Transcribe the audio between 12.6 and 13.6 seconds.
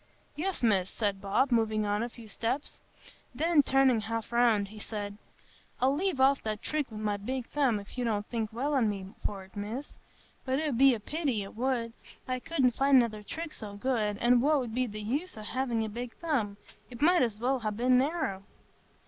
find another trick